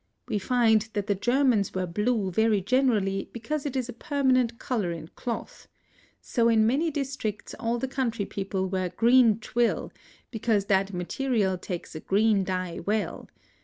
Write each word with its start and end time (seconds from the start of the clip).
We 0.27 0.39
find 0.39 0.89
that 0.93 1.05
the 1.05 1.13
Germans 1.13 1.75
wear 1.75 1.85
blue 1.85 2.31
very 2.31 2.59
generally 2.59 3.29
because 3.31 3.67
it 3.67 3.75
is 3.75 3.87
a 3.87 3.93
permanent 3.93 4.57
colour 4.57 4.91
in 4.91 5.09
cloth; 5.09 5.67
so 6.19 6.49
in 6.49 6.65
many 6.65 6.89
districts 6.89 7.53
all 7.59 7.77
the 7.77 7.87
country 7.87 8.25
people 8.25 8.67
wear 8.67 8.89
green 8.89 9.37
twill, 9.39 9.93
because 10.31 10.65
that 10.65 10.91
material 10.91 11.55
takes 11.55 11.93
a 11.93 11.99
green 11.99 12.43
dye 12.43 12.79
well. 12.83 13.27